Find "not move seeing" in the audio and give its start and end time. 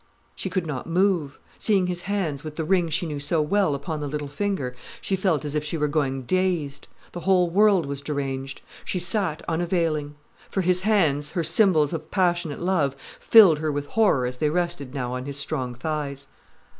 0.65-1.85